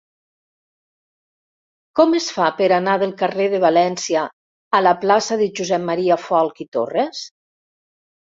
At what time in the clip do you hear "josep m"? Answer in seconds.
5.61-5.99